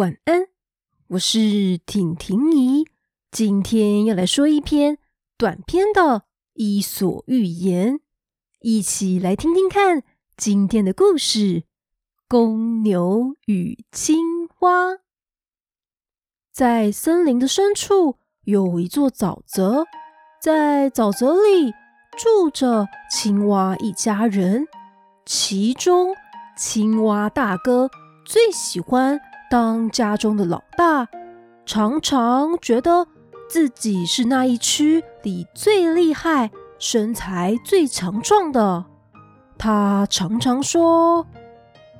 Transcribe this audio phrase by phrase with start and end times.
[0.00, 0.46] 晚安，
[1.08, 2.86] 我是婷婷姨，
[3.30, 4.96] 今天要来说一篇
[5.36, 6.00] 短篇的
[6.54, 7.96] 《伊索寓言》，
[8.60, 10.02] 一起来听听看
[10.38, 11.38] 今天的故事
[12.26, 14.16] 《公牛与青
[14.60, 14.92] 蛙》。
[16.50, 19.84] 在森林的深处有一座沼泽，
[20.40, 21.74] 在沼泽里
[22.16, 24.66] 住着青蛙一家人，
[25.26, 26.16] 其中
[26.56, 27.90] 青蛙大哥
[28.24, 29.20] 最喜欢。
[29.50, 31.08] 当家中的老大，
[31.66, 33.08] 常常觉得
[33.48, 38.84] 自己是那一区里最厉害、身材最强壮的。
[39.58, 41.26] 他常常说：“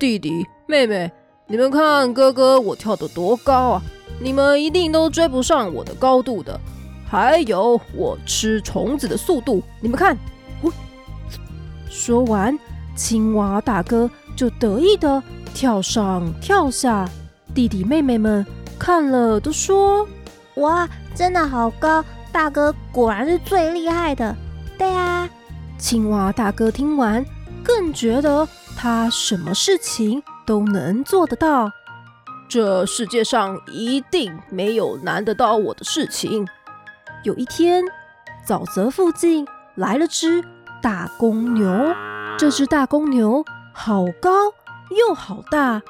[0.00, 1.12] 弟弟妹妹，
[1.46, 3.82] 你们看哥哥我跳得多高啊！
[4.18, 6.58] 你们一定都追不上我的高度的。
[7.06, 10.16] 还有我吃虫子的速度，你们看。”
[11.90, 12.58] 说完，
[12.96, 17.06] 青蛙大哥就得意地跳上跳下。
[17.54, 18.44] 弟弟妹妹们
[18.78, 20.06] 看了都说
[20.56, 22.04] ：“哇，真的好高！
[22.32, 24.34] 大哥果然是最厉害的。”
[24.76, 25.28] 对啊，
[25.78, 27.24] 青蛙大哥听完
[27.62, 31.70] 更觉得他什么事情都能做得到。
[32.48, 36.46] 这世界上一定没有难得到我的事情。
[37.22, 37.84] 有一天，
[38.44, 39.46] 沼泽附近
[39.76, 40.44] 来了只
[40.82, 41.94] 大公牛。
[42.36, 44.30] 这只大公牛好高
[44.90, 45.80] 又好大。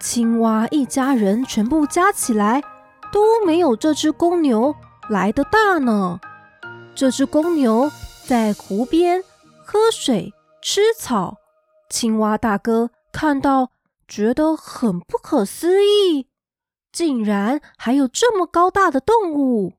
[0.00, 2.62] 青蛙一家人全部加起来
[3.12, 4.74] 都没有这只公牛
[5.10, 6.18] 来的大呢。
[6.94, 7.90] 这只公牛
[8.26, 9.22] 在湖边
[9.62, 11.36] 喝水吃草，
[11.90, 13.70] 青蛙大哥看到
[14.08, 16.28] 觉得很不可思议，
[16.90, 19.74] 竟然还有这么高大的动物。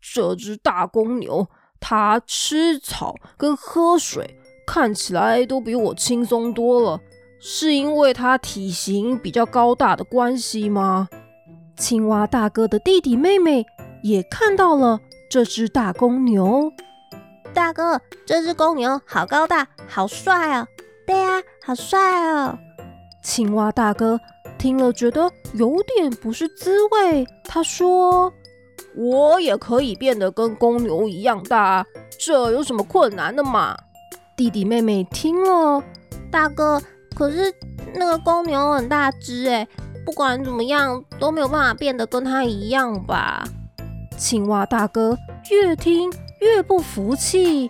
[0.00, 1.48] 这只大公牛，
[1.80, 7.00] 它吃草跟喝水看起来都比我轻松多了。
[7.40, 11.08] 是因为它体型比较高大的关系吗？
[11.76, 13.64] 青蛙大哥的弟弟妹妹
[14.02, 15.00] 也看到了
[15.30, 16.72] 这只大公牛。
[17.54, 20.66] 大哥，这只公牛好高大，好帅哦！
[21.06, 22.58] 对呀，好帅哦！
[23.22, 24.20] 青蛙大哥
[24.58, 27.26] 听了觉得有点不是滋味。
[27.44, 28.32] 他说
[28.94, 31.86] ：“我也可以变得跟公牛一样大，
[32.18, 33.76] 这有什么困难的嘛？”
[34.36, 35.82] 弟弟妹妹听了，
[36.30, 36.80] 大哥。
[37.18, 37.52] 可是
[37.94, 39.66] 那个公牛很大只哎，
[40.06, 43.42] 不管怎么样都没有办法变得跟它一样吧？
[44.16, 45.18] 青蛙大哥
[45.50, 46.08] 越听
[46.40, 47.68] 越不服气。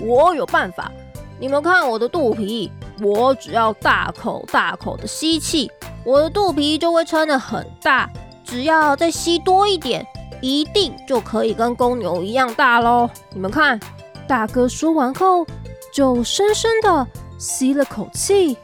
[0.00, 0.90] 我有办法，
[1.38, 2.72] 你们看我的肚皮，
[3.02, 5.70] 我只要大口大口的吸气，
[6.02, 8.08] 我的肚皮就会撑得很大。
[8.42, 10.06] 只要再吸多一点，
[10.40, 13.10] 一定就可以跟公牛一样大喽。
[13.34, 13.78] 你们看，
[14.26, 15.44] 大哥说完后，
[15.92, 17.06] 就深深的
[17.38, 18.56] 吸了口气。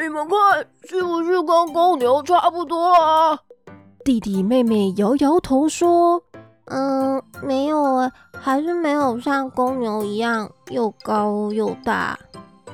[0.00, 3.38] 你们看，是不是跟公牛差不多啊？
[4.02, 6.22] 弟弟妹妹摇摇头说
[6.72, 12.18] ：“嗯，没有哎，还是没有像公牛一样又高又大。”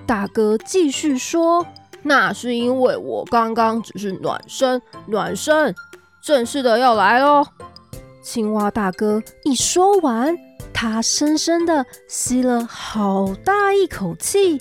[0.06, 1.66] 大哥继续说
[2.04, 5.74] ：“那是因为我刚刚只是暖身，暖身，
[6.22, 7.44] 正式的要来喽。”
[8.22, 10.36] 青蛙大哥一说完，
[10.72, 14.60] 他深深的吸了好大一口气。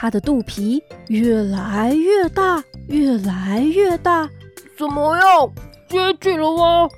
[0.00, 4.26] 他的肚皮越来越大，越来越大，
[4.78, 5.52] 怎么样？
[5.90, 6.88] 接近了吗？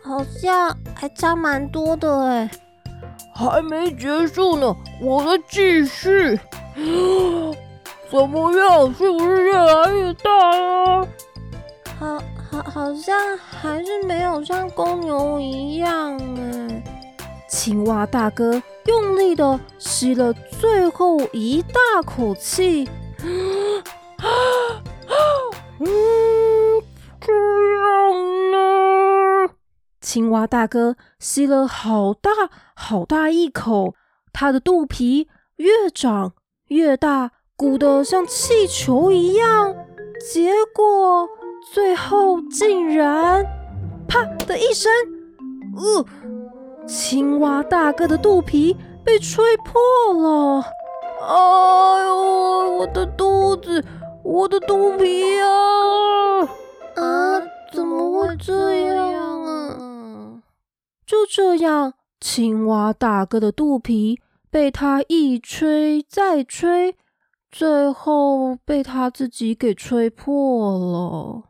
[0.00, 2.48] 好像还差蛮多的哎，
[3.34, 6.38] 还没结束呢，我再继续。
[8.08, 8.94] 怎么样？
[8.94, 11.06] 是不是越来越大啊？
[11.98, 16.91] 好好，好像还是没有像公牛一样哎。
[17.64, 22.88] 青蛙大哥用力的吸了最后一大口气，
[27.20, 27.32] 这
[27.78, 29.54] 样呢？
[30.00, 32.32] 青蛙大哥吸了好大
[32.74, 33.94] 好大一口，
[34.32, 36.32] 他的肚皮越长
[36.66, 39.72] 越大，鼓得像气球一样，
[40.32, 41.28] 结果
[41.72, 43.46] 最后竟然
[44.08, 44.90] 啪的一声，
[45.76, 46.04] 呃。
[46.86, 49.80] 青蛙大哥的肚皮被吹破
[50.12, 50.64] 了！
[51.20, 53.84] 哎呦，我的肚子，
[54.24, 55.46] 我的肚皮呀！
[56.96, 57.40] 啊，
[57.72, 60.42] 怎么会这样啊？
[61.06, 64.20] 就这样，青蛙大哥的肚皮
[64.50, 66.96] 被他一吹再吹，
[67.50, 71.42] 最后被他自己给吹破了。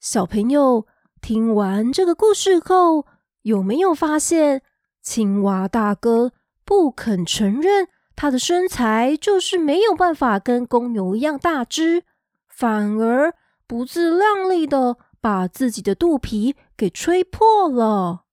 [0.00, 0.86] 小朋友，
[1.20, 3.06] 听完这个故事后，
[3.42, 4.62] 有没有发现，
[5.02, 6.32] 青蛙大哥
[6.64, 12.04] 不肯承认他的身材就是没有办法跟公牛一样大只，
[12.48, 13.34] 反而
[13.66, 18.24] 不自量力的把自己的肚皮给吹破了。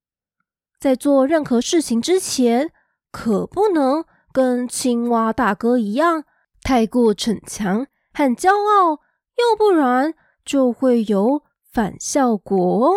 [0.79, 2.71] 在做任何事情之前，
[3.11, 6.23] 可不能跟青蛙大哥一样
[6.61, 8.99] 太过逞强和骄傲，
[9.35, 10.13] 要不然
[10.45, 12.93] 就会有反效果哦。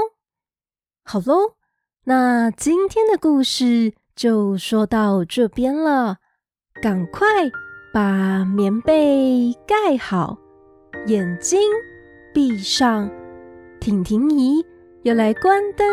[1.05, 1.55] 好喽，
[2.04, 6.16] 那今天的故事就说到这边了，
[6.82, 7.28] 赶快
[7.94, 10.37] 把棉被盖好，
[11.06, 11.60] 眼睛
[12.34, 13.08] 闭上，
[13.78, 14.66] 婷婷姨
[15.02, 15.87] 要来关灯，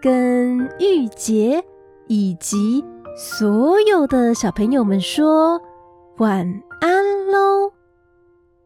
[0.00, 1.64] 跟玉洁
[2.06, 2.84] 以及
[3.16, 5.60] 所有的小朋友们说
[6.18, 7.72] 晚安喽，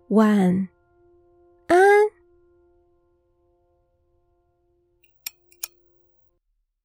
[0.08, 0.68] 晚。